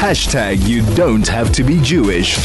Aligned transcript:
Hashtag 0.00 0.66
you 0.66 0.82
don't 0.94 1.28
have 1.28 1.52
to 1.52 1.62
be 1.62 1.78
Jewish. 1.82 2.38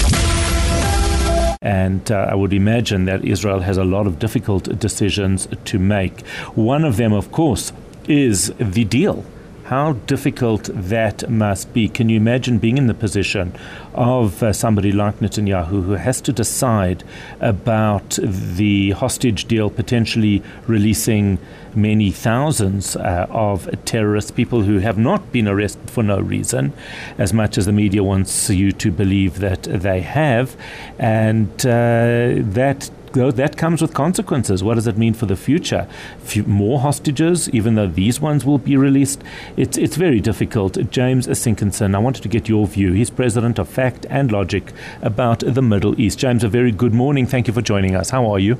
And 1.61 2.11
uh, 2.11 2.27
I 2.29 2.35
would 2.35 2.51
imagine 2.51 3.05
that 3.05 3.23
Israel 3.23 3.61
has 3.61 3.77
a 3.77 3.85
lot 3.85 4.07
of 4.07 4.19
difficult 4.19 4.77
decisions 4.77 5.47
to 5.63 5.79
make. 5.79 6.27
One 6.55 6.83
of 6.83 6.97
them, 6.97 7.13
of 7.13 7.31
course, 7.31 7.71
is 8.09 8.53
the 8.59 8.83
deal 8.83 9.23
how 9.65 9.93
difficult 10.05 10.69
that 10.71 11.27
must 11.27 11.73
be. 11.73 11.89
Can 11.89 12.07
you 12.07 12.17
imagine 12.17 12.59
being 12.59 12.77
in 12.77 12.85
the 12.85 12.93
position 12.93 13.51
of 13.95 14.43
uh, 14.43 14.53
somebody 14.53 14.91
like 14.91 15.19
Netanyahu 15.19 15.83
who 15.83 15.93
has 15.93 16.21
to 16.21 16.31
decide 16.31 17.03
about 17.39 18.19
the 18.21 18.91
hostage 18.91 19.45
deal, 19.45 19.71
potentially 19.71 20.43
releasing 20.67 21.39
many 21.73 22.11
thousands 22.11 22.95
uh, 22.95 23.25
of 23.31 23.67
terrorists, 23.85 24.29
people 24.29 24.61
who 24.61 24.77
have 24.77 24.99
not 24.99 25.31
been 25.31 25.47
arrested 25.47 25.89
for 25.89 26.03
no 26.03 26.19
reason, 26.19 26.71
as 27.17 27.33
much 27.33 27.57
as 27.57 27.65
the 27.65 27.71
media 27.71 28.03
wants 28.03 28.49
you 28.51 28.71
to 28.71 28.91
believe 28.91 29.39
that 29.39 29.63
they 29.63 30.01
have, 30.01 30.55
and 30.99 31.49
uh, 31.65 32.37
that 32.37 32.91
that 33.15 33.55
comes 33.55 33.81
with 33.81 33.93
consequences. 33.93 34.61
What 34.61 34.75
does 34.75 34.87
it 34.87 34.97
mean 34.97 35.13
for 35.13 35.25
the 35.25 35.37
future? 35.37 35.87
Few 36.19 36.43
more 36.43 36.81
hostages, 36.81 37.49
even 37.49 37.75
though 37.75 37.87
these 37.87 38.19
ones 38.19 38.43
will 38.43 38.57
be 38.57 38.75
released. 38.75 39.23
It's, 39.55 39.77
it's 39.77 39.95
very 39.95 40.19
difficult. 40.19 40.77
James 40.91 41.27
Sinkinson, 41.27 41.95
I 41.95 41.99
wanted 41.99 42.23
to 42.23 42.29
get 42.29 42.49
your 42.49 42.67
view. 42.67 42.91
He's 42.91 43.09
president 43.09 43.57
of 43.57 43.69
Fact 43.69 44.05
and 44.09 44.31
Logic 44.31 44.73
about 45.01 45.39
the 45.39 45.61
Middle 45.61 45.99
East. 45.99 46.19
James, 46.19 46.43
a 46.43 46.49
very 46.49 46.71
good 46.71 46.93
morning. 46.93 47.25
Thank 47.25 47.47
you 47.47 47.53
for 47.53 47.61
joining 47.61 47.95
us. 47.95 48.09
How 48.09 48.29
are 48.29 48.39
you? 48.39 48.57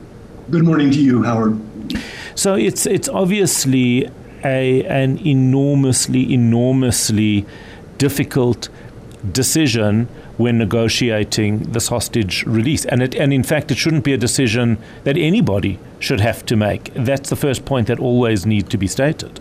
Good 0.49 0.63
morning 0.63 0.89
to 0.91 1.01
you, 1.01 1.23
Howard. 1.23 1.59
So 2.35 2.55
it's 2.55 2.85
it's 2.85 3.09
obviously 3.09 4.09
a 4.43 4.85
an 4.85 5.17
enormously 5.25 6.33
enormously 6.33 7.45
difficult 7.97 8.69
decision 9.31 10.07
when 10.37 10.57
negotiating 10.57 11.59
this 11.71 11.87
hostage 11.87 12.43
release. 12.45 12.85
And, 12.85 13.01
it, 13.01 13.15
and 13.15 13.31
in 13.31 13.43
fact, 13.43 13.71
it 13.71 13.77
shouldn't 13.77 14.03
be 14.03 14.13
a 14.13 14.17
decision 14.17 14.77
that 15.03 15.17
anybody 15.17 15.79
should 15.99 16.19
have 16.19 16.45
to 16.47 16.55
make. 16.55 16.93
That's 16.93 17.29
the 17.29 17.35
first 17.35 17.65
point 17.65 17.87
that 17.87 17.99
always 17.99 18.45
needs 18.45 18.69
to 18.69 18.77
be 18.77 18.87
stated. 18.87 19.39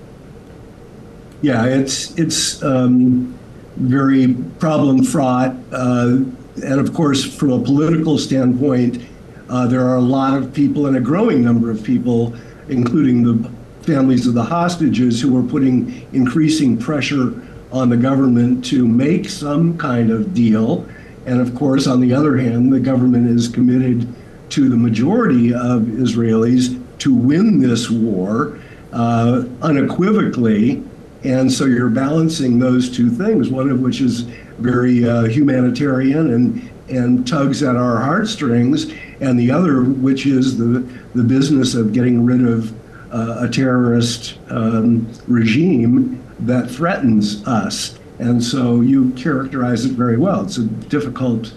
Yeah, 1.43 1.67
it's, 1.67 2.17
it's 2.19 2.63
um, 2.63 3.37
very 3.77 4.35
problem 4.59 5.05
fraught. 5.05 5.55
Uh, 5.73 6.19
and 6.63 6.81
of 6.81 6.95
course, 6.95 7.25
from 7.25 7.53
a 7.53 7.59
political 7.59 8.19
standpoint, 8.19 9.03
uh, 9.49 9.67
there 9.67 9.85
are 9.85 9.97
a 9.97 10.01
lot 10.01 10.39
of 10.39 10.55
people 10.55 10.87
and 10.87 10.97
a 10.97 11.01
growing 11.01 11.43
number 11.45 11.71
of 11.71 11.83
people, 11.83 12.35
including 12.69 13.23
the 13.23 13.51
families 13.83 14.27
of 14.27 14.35
the 14.35 14.43
hostages, 14.43 15.21
who 15.21 15.37
are 15.37 15.43
putting 15.43 16.07
increasing 16.13 16.79
pressure 16.79 17.43
on 17.75 17.89
the 17.89 17.97
government 17.97 18.65
to 18.65 18.87
make 18.87 19.29
some 19.29 19.77
kind 19.77 20.09
of 20.09 20.33
deal. 20.33 20.87
And 21.27 21.41
of 21.41 21.57
course, 21.57 21.89
on 21.89 22.01
the 22.01 22.15
other 22.15 22.39
hand, 22.39 22.73
the 22.73 22.79
government 22.79 23.29
is 23.29 23.49
committed 23.49 24.07
to 24.51 24.69
the 24.69 24.77
majority 24.77 25.53
of 25.53 25.83
Israelis 25.83 26.81
to 27.01 27.13
win 27.13 27.59
this 27.59 27.91
war 27.91 28.61
uh, 28.93 29.45
unequivocally. 29.61 30.85
And 31.25 31.51
so 31.51 31.65
you're 31.65 31.91
balancing 31.91 32.61
those 32.61 32.95
two 32.95 33.11
things, 33.11 33.49
one 33.49 33.69
of 33.69 33.81
which 33.81 34.01
is 34.01 34.21
very 34.61 35.09
uh, 35.09 35.25
humanitarian 35.25 36.33
and, 36.33 36.71
and 36.89 37.27
tugs 37.27 37.65
at 37.65 37.75
our 37.75 38.01
heartstrings, 38.01 38.93
and 39.21 39.37
the 39.37 39.51
other, 39.51 39.83
which 39.83 40.27
is 40.27 40.59
the, 40.59 40.87
the 41.17 41.25
business 41.25 41.75
of 41.75 41.93
getting 41.93 42.25
rid 42.25 42.47
of 42.47 42.73
a 43.15 43.49
terrorist 43.49 44.39
um, 44.51 45.09
regime 45.29 46.23
that 46.41 46.71
threatens 46.71 47.47
us. 47.47 47.99
And 48.19 48.43
so 48.43 48.81
you 48.81 49.11
characterize 49.13 49.85
it 49.85 49.93
very 49.93 50.17
well. 50.17 50.45
It's 50.45 50.59
a 50.59 50.65
difficult 50.65 51.53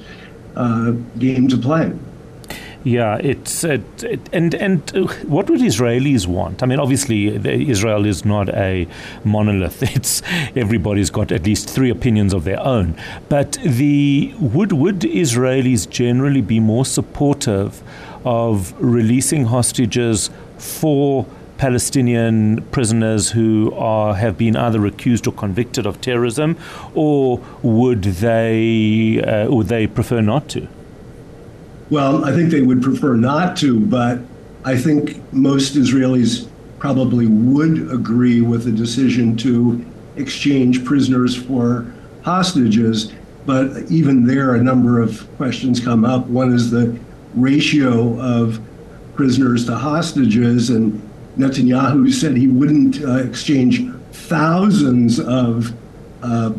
uh, 0.55 0.91
game 1.17 1.47
to 1.47 1.57
play. 1.57 1.93
Yeah, 2.83 3.17
it's 3.17 3.65
it, 3.65 4.03
it, 4.03 4.21
and 4.31 4.53
and 4.53 4.95
uh, 4.95 5.07
what 5.25 5.49
would 5.49 5.59
Israelis 5.59 6.25
want? 6.25 6.63
I 6.63 6.67
mean, 6.67 6.79
obviously, 6.79 7.35
Israel 7.69 8.05
is 8.05 8.23
not 8.23 8.47
a 8.49 8.87
monolith. 9.25 9.83
It's 9.97 10.21
everybody's 10.55 11.09
got 11.09 11.31
at 11.31 11.45
least 11.45 11.69
three 11.69 11.89
opinions 11.89 12.33
of 12.33 12.45
their 12.45 12.61
own. 12.61 12.95
But 13.27 13.53
the 13.63 14.33
would 14.39 14.71
would 14.71 14.99
Israelis 14.99 15.89
generally 15.89 16.41
be 16.41 16.59
more 16.59 16.85
supportive 16.85 17.83
of 18.23 18.73
releasing 18.79 19.45
hostages 19.45 20.29
for 20.57 21.25
Palestinian 21.57 22.61
prisoners 22.71 23.31
who 23.31 23.73
are 23.73 24.13
have 24.15 24.37
been 24.37 24.55
either 24.55 24.85
accused 24.85 25.27
or 25.27 25.33
convicted 25.33 25.85
of 25.85 25.99
terrorism, 26.01 26.57
or 26.93 27.39
would 27.61 28.03
they 28.03 29.21
uh, 29.21 29.49
would 29.49 29.67
they 29.67 29.87
prefer 29.87 30.21
not 30.21 30.47
to? 30.49 30.67
Well, 31.89 32.25
I 32.25 32.31
think 32.33 32.51
they 32.51 32.61
would 32.61 32.81
prefer 32.81 33.15
not 33.15 33.55
to, 33.57 33.79
but 33.79 34.19
I 34.65 34.77
think 34.77 35.21
most 35.33 35.75
Israelis 35.75 36.47
probably 36.79 37.27
would 37.27 37.91
agree 37.91 38.41
with 38.41 38.65
the 38.65 38.71
decision 38.71 39.37
to 39.37 39.85
exchange 40.15 40.83
prisoners 40.83 41.35
for 41.35 41.91
hostages. 42.23 43.13
But 43.45 43.89
even 43.89 44.25
there, 44.25 44.55
a 44.55 44.61
number 44.61 44.99
of 44.99 45.25
questions 45.37 45.79
come 45.79 46.03
up. 46.03 46.27
One 46.27 46.53
is 46.53 46.69
the 46.69 46.99
ratio 47.33 48.19
of 48.19 48.59
prisoners 49.15 49.65
to 49.67 49.75
hostages, 49.75 50.69
and 50.69 51.01
Netanyahu 51.37 52.11
said 52.11 52.35
he 52.35 52.47
wouldn't 52.47 53.01
uh, 53.01 53.17
exchange 53.17 53.91
thousands 54.11 55.19
of 55.19 55.73
uh, 56.23 56.53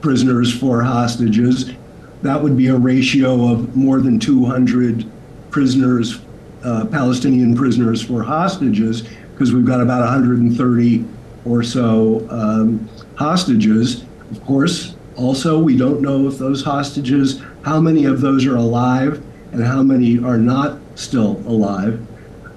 prisoners 0.00 0.56
for 0.56 0.82
hostages. 0.82 1.72
That 2.22 2.42
would 2.42 2.56
be 2.56 2.68
a 2.68 2.76
ratio 2.76 3.50
of 3.52 3.76
more 3.76 4.00
than 4.00 4.18
200 4.18 5.04
prisoners, 5.50 6.20
uh, 6.62 6.86
Palestinian 6.86 7.56
prisoners 7.56 8.00
for 8.02 8.22
hostages, 8.22 9.02
because 9.32 9.52
we've 9.52 9.66
got 9.66 9.80
about 9.80 10.00
130 10.00 11.04
or 11.44 11.62
so 11.62 12.26
um, 12.30 12.88
hostages. 13.16 14.04
Of 14.30 14.44
course, 14.44 14.94
also, 15.16 15.58
we 15.58 15.76
don't 15.76 16.00
know 16.00 16.28
if 16.28 16.38
those 16.38 16.62
hostages, 16.62 17.42
how 17.62 17.80
many 17.80 18.04
of 18.04 18.20
those 18.20 18.46
are 18.46 18.56
alive 18.56 19.22
and 19.52 19.62
how 19.62 19.82
many 19.82 20.22
are 20.22 20.38
not 20.38 20.78
still 20.94 21.38
alive. 21.46 22.06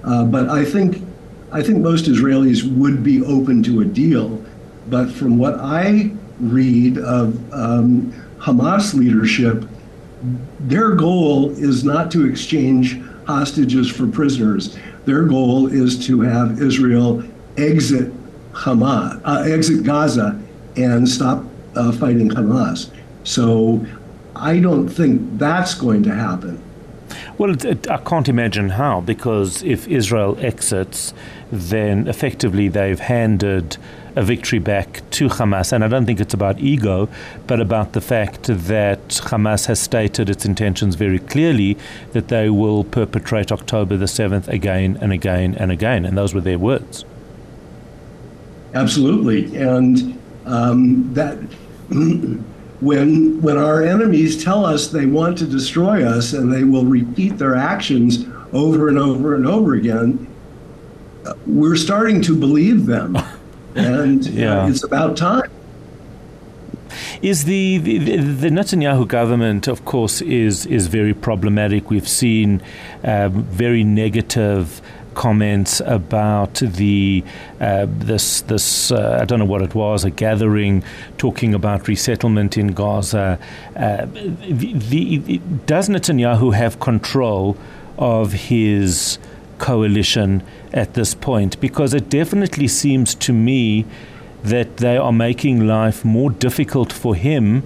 Uh, 0.04 0.24
but 0.24 0.48
I 0.48 0.64
think 0.64 1.03
I 1.54 1.62
think 1.62 1.78
most 1.78 2.06
Israelis 2.06 2.64
would 2.64 3.04
be 3.04 3.22
open 3.22 3.62
to 3.62 3.80
a 3.80 3.84
deal, 3.84 4.44
but 4.88 5.08
from 5.08 5.38
what 5.38 5.54
I 5.60 6.10
read 6.40 6.98
of 6.98 7.36
um, 7.54 8.12
Hamas 8.38 8.92
leadership, 8.92 9.64
their 10.58 10.96
goal 10.96 11.50
is 11.50 11.84
not 11.84 12.10
to 12.10 12.28
exchange 12.28 13.00
hostages 13.28 13.88
for 13.88 14.08
prisoners. 14.08 14.76
Their 15.04 15.22
goal 15.22 15.68
is 15.68 16.04
to 16.08 16.22
have 16.22 16.60
Israel 16.60 17.22
exit 17.56 18.12
Hamas, 18.52 19.20
uh, 19.24 19.44
exit 19.46 19.84
Gaza, 19.84 20.36
and 20.76 21.08
stop 21.08 21.44
uh, 21.76 21.92
fighting 21.92 22.30
Hamas. 22.30 22.90
So 23.22 23.86
I 24.34 24.58
don't 24.58 24.88
think 24.88 25.38
that's 25.38 25.74
going 25.74 26.02
to 26.02 26.14
happen. 26.14 26.60
Well, 27.38 27.50
it, 27.50 27.64
it, 27.64 27.90
I 27.90 27.98
can't 27.98 28.28
imagine 28.28 28.70
how, 28.70 29.00
because 29.00 29.62
if 29.62 29.88
Israel 29.88 30.36
exits, 30.40 31.14
then 31.50 32.08
effectively 32.08 32.68
they've 32.68 33.00
handed 33.00 33.76
a 34.16 34.22
victory 34.22 34.58
back 34.58 35.02
to 35.10 35.28
Hamas. 35.28 35.72
And 35.72 35.84
I 35.84 35.88
don't 35.88 36.06
think 36.06 36.20
it's 36.20 36.34
about 36.34 36.58
ego, 36.60 37.08
but 37.46 37.60
about 37.60 37.92
the 37.92 38.00
fact 38.00 38.44
that 38.44 39.08
Hamas 39.08 39.66
has 39.66 39.80
stated 39.80 40.30
its 40.30 40.44
intentions 40.44 40.94
very 40.94 41.18
clearly 41.18 41.76
that 42.12 42.28
they 42.28 42.50
will 42.50 42.84
perpetrate 42.84 43.50
October 43.50 43.96
the 43.96 44.06
7th 44.06 44.48
again 44.48 44.98
and 45.00 45.12
again 45.12 45.54
and 45.56 45.72
again. 45.72 46.04
And 46.04 46.16
those 46.16 46.34
were 46.34 46.40
their 46.40 46.58
words. 46.58 47.04
Absolutely. 48.74 49.56
And 49.56 50.20
um, 50.46 51.12
that. 51.14 51.38
when 52.84 53.40
when 53.40 53.56
our 53.56 53.82
enemies 53.82 54.42
tell 54.42 54.64
us 54.64 54.88
they 54.88 55.06
want 55.06 55.38
to 55.38 55.46
destroy 55.46 56.04
us 56.06 56.32
and 56.32 56.52
they 56.52 56.64
will 56.64 56.84
repeat 56.84 57.38
their 57.38 57.54
actions 57.54 58.26
over 58.52 58.88
and 58.88 58.98
over 58.98 59.34
and 59.34 59.46
over 59.46 59.74
again, 59.74 60.26
we're 61.46 61.76
starting 61.76 62.22
to 62.22 62.36
believe 62.36 62.86
them, 62.86 63.16
and 63.74 64.26
yeah. 64.26 64.68
it's 64.68 64.84
about 64.84 65.16
time. 65.16 65.50
Is 67.22 67.44
the, 67.44 67.78
the, 67.78 67.98
the 67.98 68.48
Netanyahu 68.50 69.08
government, 69.08 69.66
of 69.66 69.84
course, 69.84 70.20
is 70.20 70.66
is 70.66 70.86
very 70.88 71.14
problematic. 71.14 71.90
We've 71.90 72.08
seen 72.08 72.62
um, 73.02 73.44
very 73.44 73.82
negative 73.82 74.82
comments 75.14 75.80
about 75.80 76.54
the 76.54 77.24
uh, 77.60 77.86
this 77.88 78.42
this 78.42 78.90
uh, 78.90 79.18
I 79.20 79.24
don't 79.24 79.38
know 79.38 79.44
what 79.44 79.62
it 79.62 79.74
was 79.74 80.04
a 80.04 80.10
gathering 80.10 80.82
talking 81.18 81.54
about 81.54 81.88
resettlement 81.88 82.56
in 82.56 82.68
Gaza. 82.68 83.38
Uh, 83.76 84.06
the, 84.06 85.18
the, 85.18 85.38
does 85.66 85.88
Netanyahu 85.88 86.54
have 86.54 86.80
control 86.80 87.56
of 87.98 88.32
his 88.32 89.18
coalition 89.58 90.42
at 90.72 90.94
this 90.94 91.14
point? 91.14 91.60
Because 91.60 91.94
it 91.94 92.10
definitely 92.10 92.68
seems 92.68 93.14
to 93.16 93.32
me 93.32 93.84
that 94.42 94.76
they 94.76 94.96
are 94.96 95.12
making 95.12 95.66
life 95.66 96.04
more 96.04 96.30
difficult 96.30 96.92
for 96.92 97.14
him 97.14 97.62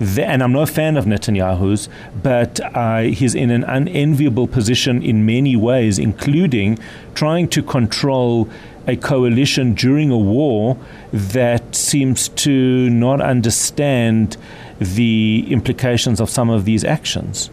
and 0.00 0.42
I'm 0.42 0.52
no 0.52 0.64
fan 0.66 0.96
of 0.96 1.06
Netanyahu's, 1.06 1.88
but 2.22 2.60
uh, 2.76 3.00
he's 3.00 3.34
in 3.34 3.50
an 3.50 3.64
unenviable 3.64 4.46
position 4.46 5.02
in 5.02 5.26
many 5.26 5.56
ways, 5.56 5.98
including 5.98 6.78
trying 7.14 7.48
to 7.48 7.62
control 7.62 8.48
a 8.86 8.96
coalition 8.96 9.74
during 9.74 10.10
a 10.10 10.18
war 10.18 10.78
that 11.12 11.74
seems 11.74 12.28
to 12.28 12.88
not 12.90 13.20
understand 13.20 14.36
the 14.78 15.44
implications 15.48 16.20
of 16.20 16.30
some 16.30 16.48
of 16.48 16.64
these 16.64 16.84
actions. 16.84 17.50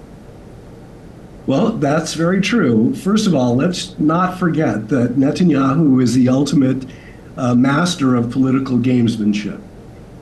Well, 1.47 1.73
that's 1.73 2.13
very 2.13 2.41
true. 2.41 2.95
First 2.95 3.27
of 3.27 3.35
all, 3.35 3.55
let's 3.55 3.97
not 3.99 4.39
forget 4.39 4.89
that 4.89 5.15
Netanyahu 5.15 6.01
is 6.01 6.15
the 6.15 6.29
ultimate 6.29 6.85
uh, 7.37 7.53
master 7.53 8.15
of 8.15 8.31
political 8.31 8.77
gamesmanship. 8.77 9.61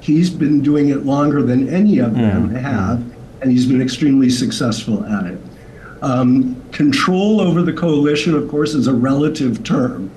He's 0.03 0.29
been 0.29 0.61
doing 0.61 0.89
it 0.89 1.05
longer 1.05 1.41
than 1.41 1.69
any 1.69 1.99
of 1.99 2.13
them 2.13 2.49
mm. 2.49 2.59
have, 2.59 3.01
and 3.41 3.49
he's 3.49 3.65
been 3.65 3.81
extremely 3.81 4.29
successful 4.29 5.05
at 5.05 5.27
it. 5.27 5.39
Um, 6.01 6.61
control 6.71 7.39
over 7.39 7.61
the 7.61 7.71
coalition, 7.71 8.33
of 8.35 8.49
course, 8.49 8.73
is 8.73 8.87
a 8.87 8.93
relative 8.93 9.63
term. 9.63 10.11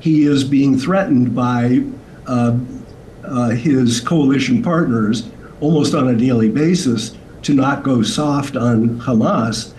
He 0.00 0.24
is 0.24 0.42
being 0.42 0.76
threatened 0.76 1.36
by 1.36 1.84
uh, 2.26 2.58
uh, 3.22 3.50
his 3.50 4.00
coalition 4.00 4.60
partners 4.60 5.30
almost 5.60 5.94
on 5.94 6.08
a 6.08 6.16
daily 6.16 6.48
basis 6.48 7.16
to 7.42 7.54
not 7.54 7.84
go 7.84 8.02
soft 8.02 8.56
on 8.56 8.98
Hamas. 8.98 9.72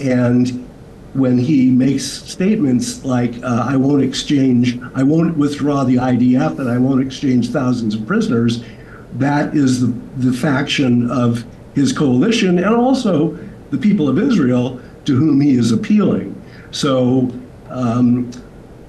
And 0.00 0.68
when 1.12 1.38
he 1.38 1.70
makes 1.70 2.02
statements 2.04 3.04
like, 3.04 3.40
uh, 3.44 3.64
I 3.68 3.76
won't 3.76 4.02
exchange, 4.02 4.80
I 4.96 5.04
won't 5.04 5.36
withdraw 5.36 5.84
the 5.84 5.98
IDF 5.98 6.58
and 6.58 6.68
I 6.68 6.78
won't 6.78 7.00
exchange 7.00 7.50
thousands 7.50 7.94
of 7.94 8.04
prisoners, 8.08 8.64
that 9.14 9.54
is 9.54 9.80
the, 9.80 9.86
the 10.16 10.32
faction 10.32 11.10
of 11.10 11.44
his 11.74 11.92
coalition 11.92 12.58
and 12.58 12.74
also 12.74 13.38
the 13.70 13.78
people 13.78 14.08
of 14.08 14.18
Israel 14.18 14.80
to 15.04 15.16
whom 15.16 15.40
he 15.40 15.54
is 15.56 15.72
appealing. 15.72 16.40
So 16.70 17.30
um, 17.68 18.30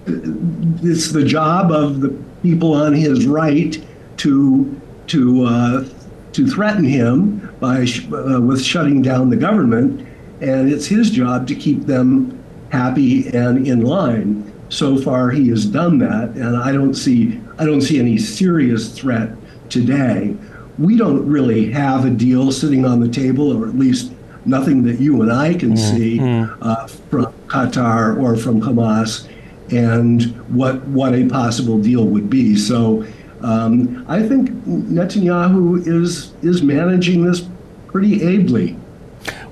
it's 0.07 1.11
the 1.11 1.23
job 1.23 1.71
of 1.71 2.01
the 2.01 2.09
people 2.41 2.73
on 2.73 2.93
his 2.93 3.25
right 3.25 3.83
to 4.17 4.81
to 5.07 5.45
uh, 5.45 5.85
to 6.33 6.47
threaten 6.47 6.83
him 6.83 7.55
by 7.59 7.85
sh- 7.85 8.07
uh, 8.11 8.41
with 8.41 8.61
shutting 8.61 9.01
down 9.01 9.29
the 9.29 9.35
government, 9.35 10.07
and 10.41 10.71
it's 10.71 10.85
his 10.85 11.09
job 11.09 11.47
to 11.47 11.55
keep 11.55 11.81
them 11.85 12.43
happy 12.69 13.27
and 13.29 13.67
in 13.67 13.81
line. 13.81 14.51
So 14.69 14.97
far, 14.97 15.29
he 15.29 15.49
has 15.49 15.65
done 15.65 15.99
that, 15.99 16.29
and 16.29 16.57
I 16.57 16.71
don't 16.71 16.95
see 16.95 17.39
I 17.57 17.65
don't 17.65 17.81
see 17.81 17.99
any 17.99 18.17
serious 18.17 18.97
threat 18.97 19.31
today. 19.69 20.35
We 20.77 20.97
don't 20.97 21.25
really 21.25 21.71
have 21.71 22.05
a 22.05 22.09
deal 22.09 22.51
sitting 22.51 22.85
on 22.85 22.99
the 22.99 23.07
table, 23.07 23.55
or 23.55 23.67
at 23.67 23.75
least 23.75 24.11
nothing 24.45 24.83
that 24.83 24.99
you 24.99 25.21
and 25.21 25.31
I 25.31 25.53
can 25.53 25.73
mm-hmm. 25.73 25.97
see 25.97 26.19
uh, 26.61 26.87
from 26.87 27.33
Qatar 27.47 28.21
or 28.21 28.35
from 28.35 28.61
Hamas, 28.61 29.27
and 29.71 30.23
what 30.53 30.83
what 30.87 31.13
a 31.13 31.27
possible 31.27 31.79
deal 31.79 32.05
would 32.05 32.29
be. 32.29 32.55
So 32.55 33.05
um, 33.41 34.05
I 34.07 34.21
think 34.21 34.49
Netanyahu 34.65 35.87
is 35.87 36.33
is 36.41 36.61
managing 36.61 37.23
this 37.23 37.47
pretty 37.87 38.23
ably. 38.23 38.77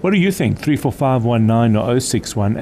What 0.04 0.12
do 0.12 0.18
you 0.20 0.34
think? 0.34 0.60
34519 0.60 1.78
or 1.78 1.98
061 1.98 2.56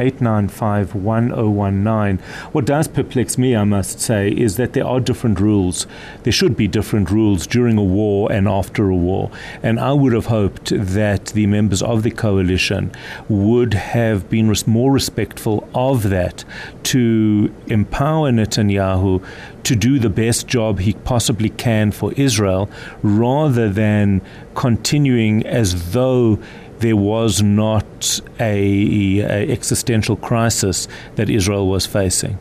What 2.52 2.66
does 2.66 2.88
perplex 2.88 3.36
me, 3.40 3.56
I 3.56 3.64
must 3.64 4.00
say, 4.00 4.30
is 4.30 4.58
that 4.58 4.74
there 4.74 4.86
are 4.86 5.00
different 5.00 5.40
rules. 5.40 5.88
There 6.22 6.32
should 6.32 6.56
be 6.56 6.68
different 6.68 7.10
rules 7.10 7.48
during 7.48 7.80
a 7.80 7.84
war 7.84 8.32
and 8.32 8.48
after 8.48 8.92
a 8.92 8.96
war. 8.96 9.32
And 9.64 9.80
I 9.80 9.92
would 9.92 10.14
have 10.14 10.28
hoped 10.28 10.72
that 10.72 11.26
the 11.34 11.48
members 11.48 11.82
of 11.82 12.04
the 12.04 12.12
coalition 12.12 12.92
would 13.28 13.74
have 13.74 14.30
been 14.30 14.54
more 14.68 14.92
respectful 14.92 15.68
of 15.74 16.12
that 16.12 16.46
to 16.84 17.52
empower 17.66 18.30
Netanyahu 18.30 19.26
to 19.64 19.76
do 19.76 19.98
the 19.98 20.12
best 20.12 20.48
job 20.48 20.80
he 20.80 20.94
possibly 20.94 21.50
can 21.50 21.92
for 21.92 22.14
Israel 22.14 22.70
rather 23.02 23.68
than 23.68 24.22
continuing 24.54 25.44
as 25.46 25.94
though 25.94 26.38
there 26.82 26.96
was 26.96 27.42
not 27.42 28.20
a, 28.40 29.20
a 29.20 29.52
existential 29.52 30.16
crisis 30.16 30.88
that 31.16 31.30
Israel 31.30 31.68
was 31.68 31.86
facing. 31.86 32.38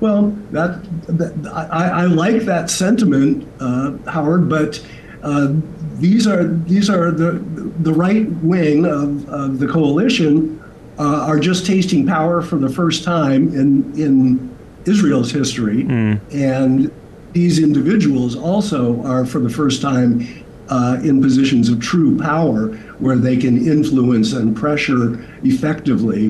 Well, 0.00 0.36
that, 0.50 0.82
that 1.06 1.50
I, 1.52 2.02
I, 2.02 2.04
like 2.04 2.42
that 2.42 2.68
sentiment, 2.68 3.48
uh, 3.60 3.96
Howard, 4.10 4.48
but 4.48 4.84
uh, 5.22 5.54
these 5.94 6.26
are 6.26 6.46
these 6.46 6.90
are 6.90 7.10
the 7.10 7.32
the 7.80 7.92
right 7.92 8.28
wing 8.42 8.84
of, 8.84 9.26
of 9.28 9.58
the 9.60 9.66
coalition 9.66 10.62
uh, 10.98 11.02
are 11.02 11.38
just 11.38 11.64
tasting 11.64 12.06
power 12.06 12.42
for 12.42 12.56
the 12.56 12.68
first 12.68 13.02
time 13.04 13.48
in 13.54 13.98
in 13.98 14.56
Israel's 14.84 15.30
history, 15.30 15.84
mm. 15.84 16.20
and 16.34 16.90
these 17.32 17.58
individuals 17.58 18.36
also 18.36 19.02
are 19.04 19.24
for 19.24 19.38
the 19.38 19.48
first 19.48 19.80
time 19.80 20.43
uh, 20.68 20.98
in 21.02 21.20
positions 21.20 21.68
of 21.68 21.80
true 21.80 22.18
power 22.18 22.68
where 22.98 23.16
they 23.16 23.36
can 23.36 23.66
influence 23.66 24.32
and 24.32 24.56
pressure 24.56 25.24
effectively, 25.42 26.28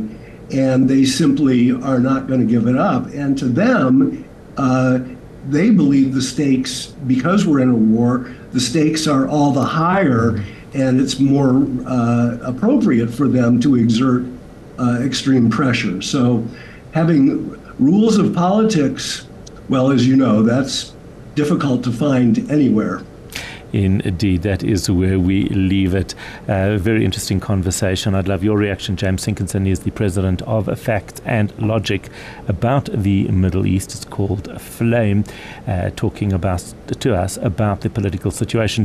and 0.52 0.88
they 0.88 1.04
simply 1.04 1.72
are 1.72 1.98
not 1.98 2.26
going 2.26 2.40
to 2.40 2.46
give 2.46 2.66
it 2.66 2.76
up. 2.76 3.06
And 3.14 3.38
to 3.38 3.46
them, 3.46 4.24
uh, 4.56 5.00
they 5.48 5.70
believe 5.70 6.14
the 6.14 6.22
stakes, 6.22 6.86
because 7.06 7.46
we're 7.46 7.60
in 7.60 7.70
a 7.70 7.74
war, 7.74 8.34
the 8.52 8.60
stakes 8.60 9.06
are 9.06 9.28
all 9.28 9.52
the 9.52 9.64
higher, 9.64 10.42
and 10.74 11.00
it's 11.00 11.20
more 11.20 11.66
uh, 11.86 12.38
appropriate 12.42 13.08
for 13.08 13.28
them 13.28 13.60
to 13.60 13.76
exert 13.76 14.24
uh, 14.78 15.00
extreme 15.02 15.50
pressure. 15.50 16.02
So, 16.02 16.46
having 16.92 17.50
rules 17.78 18.18
of 18.18 18.34
politics, 18.34 19.26
well, 19.68 19.90
as 19.90 20.06
you 20.06 20.16
know, 20.16 20.42
that's 20.42 20.94
difficult 21.34 21.84
to 21.84 21.92
find 21.92 22.50
anywhere. 22.50 23.02
Indeed, 23.74 24.42
that 24.42 24.62
is 24.62 24.88
where 24.88 25.18
we 25.18 25.48
leave 25.48 25.94
it. 25.94 26.14
A 26.46 26.78
very 26.78 27.04
interesting 27.04 27.40
conversation. 27.40 28.14
I'd 28.14 28.28
love 28.28 28.44
your 28.44 28.56
reaction. 28.56 28.94
James 28.94 29.24
Sinkinson 29.24 29.66
is 29.66 29.80
the 29.80 29.90
president 29.90 30.42
of 30.42 30.66
Fact 30.78 31.20
and 31.24 31.52
Logic 31.58 32.08
about 32.46 32.88
the 32.92 33.26
Middle 33.28 33.66
East. 33.66 33.92
It's 33.96 34.04
called 34.04 34.60
Flame, 34.60 35.24
uh, 35.66 35.90
talking 35.96 36.32
about 36.32 36.72
to 37.00 37.16
us 37.16 37.36
about 37.38 37.80
the 37.80 37.90
political 37.90 38.30
situation. 38.30 38.82